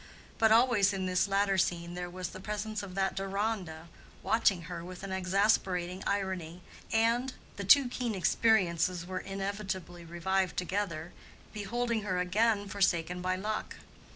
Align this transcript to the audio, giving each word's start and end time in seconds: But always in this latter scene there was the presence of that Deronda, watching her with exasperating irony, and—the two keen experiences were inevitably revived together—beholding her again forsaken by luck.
But 0.39 0.51
always 0.51 0.93
in 0.93 1.05
this 1.05 1.27
latter 1.27 1.59
scene 1.59 1.93
there 1.93 2.09
was 2.09 2.29
the 2.29 2.39
presence 2.39 2.81
of 2.81 2.95
that 2.95 3.13
Deronda, 3.13 3.87
watching 4.23 4.63
her 4.63 4.83
with 4.83 5.03
exasperating 5.03 6.03
irony, 6.07 6.63
and—the 6.91 7.63
two 7.65 7.87
keen 7.87 8.15
experiences 8.15 9.05
were 9.05 9.19
inevitably 9.19 10.03
revived 10.03 10.57
together—beholding 10.57 12.01
her 12.01 12.17
again 12.19 12.67
forsaken 12.67 13.21
by 13.21 13.35
luck. 13.35 13.75